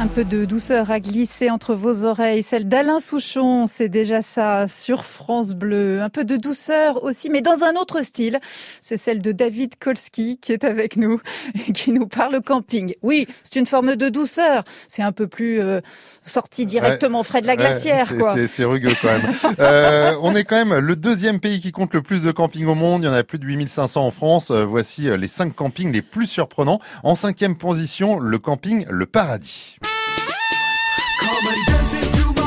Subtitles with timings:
[0.00, 4.68] Un peu de douceur à glisser entre vos oreilles, celle d'Alain Souchon, c'est déjà ça,
[4.68, 6.00] sur France Bleu.
[6.02, 8.38] Un peu de douceur aussi, mais dans un autre style.
[8.80, 11.20] C'est celle de David Kolski qui est avec nous
[11.66, 12.94] et qui nous parle camping.
[13.02, 14.62] Oui, c'est une forme de douceur.
[14.86, 15.80] C'est un peu plus euh,
[16.22, 18.36] sorti directement frais de la glacière, quoi.
[18.46, 19.32] C'est rugueux quand même.
[19.58, 22.76] euh, on est quand même le deuxième pays qui compte le plus de camping au
[22.76, 23.02] monde.
[23.02, 24.52] Il y en a plus de 8500 en France.
[24.52, 26.78] Euh, voici euh, les cinq campings les plus surprenants.
[27.02, 29.78] En cinquième position, le camping Le Paradis.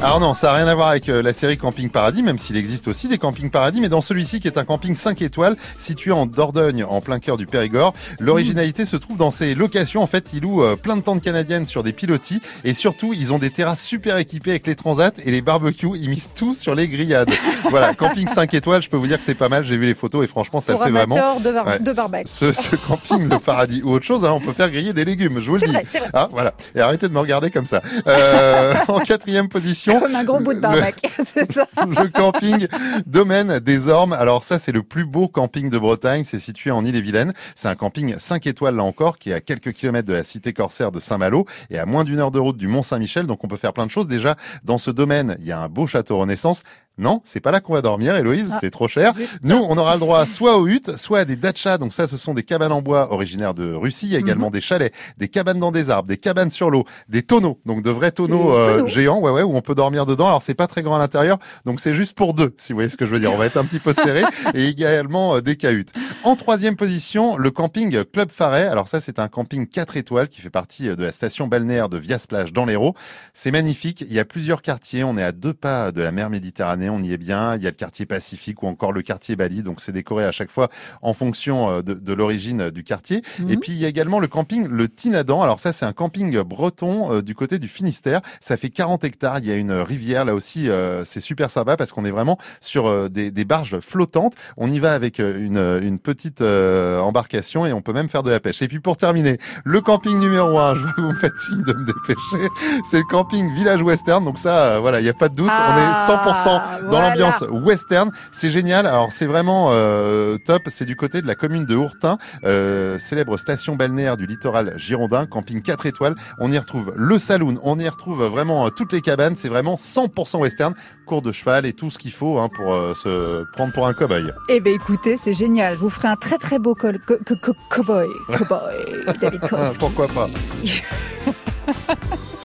[0.00, 2.56] Alors non, ça n'a rien à voir avec euh, la série Camping Paradis, même s'il
[2.56, 6.12] existe aussi des campings paradis, mais dans celui-ci qui est un camping 5 étoiles situé
[6.12, 10.00] en Dordogne, en plein cœur du Périgord, l'originalité se trouve dans ses locations.
[10.00, 13.32] En fait, ils louent euh, plein de tentes canadiennes sur des pilotis et surtout, ils
[13.32, 15.90] ont des terrasses super équipées avec les transats et les barbecues.
[15.96, 17.30] Ils misent tout sur les grillades.
[17.68, 19.64] voilà, camping 5 étoiles, je peux vous dire que c'est pas mal.
[19.64, 21.40] J'ai vu les photos et franchement, ça Pour le fait vraiment.
[21.40, 22.28] de, bar de barbecue.
[22.28, 25.40] Ce, ce, camping, le paradis ou autre chose, hein, on peut faire griller des légumes,
[25.40, 25.72] je vous le dis.
[25.72, 26.10] Vrai, vrai.
[26.12, 26.54] Ah, voilà.
[26.76, 27.82] Et arrêtez de me regarder comme ça.
[28.06, 29.87] Euh, en quatrième position.
[29.88, 30.58] Comme un gros bout de
[31.24, 31.66] c'est ça.
[31.76, 32.66] Le camping
[33.06, 34.12] Domaine des Ormes.
[34.12, 36.24] Alors ça, c'est le plus beau camping de Bretagne.
[36.24, 37.32] C'est situé en Ille-et-Vilaine.
[37.54, 40.52] C'est un camping 5 étoiles là encore, qui est à quelques kilomètres de la cité
[40.52, 43.26] corsaire de Saint-Malo et à moins d'une heure de route du Mont Saint-Michel.
[43.26, 44.08] Donc on peut faire plein de choses.
[44.08, 46.62] Déjà, dans ce domaine, il y a un beau château Renaissance.
[46.98, 49.12] Non, c'est pas là qu'on va dormir, Héloïse, Ah, c'est trop cher.
[49.42, 51.78] Nous, on aura le droit soit aux huttes, soit à des dachas.
[51.78, 54.06] Donc ça, ce sont des cabanes en bois originaires de Russie.
[54.06, 56.84] Il y a également des chalets, des cabanes dans des arbres, des cabanes sur l'eau,
[57.08, 57.58] des tonneaux.
[57.66, 58.88] Donc de vrais tonneaux euh, tonneaux.
[58.88, 60.26] géants, ouais, ouais, où on peut dormir dedans.
[60.26, 62.88] Alors c'est pas très grand à l'intérieur, donc c'est juste pour deux, si vous voyez
[62.88, 63.32] ce que je veux dire.
[63.32, 64.22] On va être un petit peu serré
[64.54, 65.92] et également euh, des cahutes.
[66.24, 68.66] En troisième position, le camping Club Faret.
[68.66, 71.88] Alors ça, c'est un camping 4 étoiles qui fait partie euh, de la station balnéaire
[71.88, 72.94] de Viasplage dans l'Hérault.
[73.32, 74.02] C'est magnifique.
[74.02, 75.04] Il y a plusieurs quartiers.
[75.04, 76.90] On est à deux pas de la mer Méditerranée.
[76.90, 77.56] On y est bien.
[77.56, 79.62] Il y a le quartier Pacifique ou encore le quartier Bali.
[79.62, 80.68] Donc c'est décoré à chaque fois
[81.02, 83.22] en fonction euh, de, de l'origine euh, du quartier.
[83.38, 83.50] Mhm.
[83.50, 85.40] Et puis il y a également le camping Le Tinadan.
[85.40, 88.20] Alors ça, c'est un camping breton euh, du côté du Finistère.
[88.40, 89.38] Ça fait 40 hectares.
[89.38, 90.68] Il y a une rivière là aussi.
[90.68, 94.34] euh, c'est super sympa parce qu'on est vraiment sur euh, des, des barges flottantes.
[94.58, 98.30] On y va avec une, une petite euh, embarcation et on peut même faire de
[98.30, 98.62] la pêche.
[98.62, 101.62] Et puis pour terminer, le camping numéro un, je vois que vous me faites signe
[101.62, 102.48] de me dépêcher,
[102.90, 104.24] c'est le camping Village Western.
[104.24, 105.50] Donc ça, euh, voilà, il n'y a pas de doute.
[105.50, 106.44] Ah, on est 100%
[106.82, 107.10] dans voilà.
[107.10, 108.10] l'ambiance western.
[108.32, 108.86] C'est génial.
[108.86, 110.62] Alors c'est vraiment euh, top.
[110.66, 115.26] C'est du côté de la commune de Hourtin, euh, célèbre station balnéaire du littoral girondin,
[115.26, 116.14] camping 4 étoiles.
[116.38, 119.36] On y retrouve le saloon, on y retrouve vraiment euh, toutes les cabanes.
[119.36, 120.74] C'est vraiment 100% western,
[121.06, 124.32] cours de cheval et tout ce qu'il faut hein, pour se prendre pour un cow-boy.
[124.48, 125.74] Eh ben écoutez, c'est génial.
[125.76, 128.08] Vous ferez un très très beau cow-boy.
[128.28, 129.40] Cow-boy, David.
[129.78, 130.28] Pourquoi pas?